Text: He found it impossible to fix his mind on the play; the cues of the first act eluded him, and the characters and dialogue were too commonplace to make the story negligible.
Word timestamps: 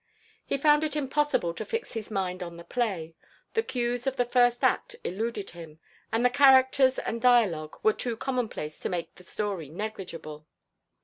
He 0.43 0.57
found 0.57 0.83
it 0.83 0.95
impossible 0.95 1.53
to 1.53 1.63
fix 1.63 1.93
his 1.93 2.09
mind 2.09 2.41
on 2.41 2.57
the 2.57 2.63
play; 2.63 3.13
the 3.53 3.61
cues 3.61 4.07
of 4.07 4.15
the 4.15 4.25
first 4.25 4.63
act 4.63 4.95
eluded 5.03 5.51
him, 5.51 5.77
and 6.11 6.25
the 6.25 6.31
characters 6.31 6.97
and 6.97 7.21
dialogue 7.21 7.77
were 7.83 7.93
too 7.93 8.17
commonplace 8.17 8.79
to 8.79 8.89
make 8.89 9.13
the 9.13 9.23
story 9.23 9.69
negligible. 9.69 10.47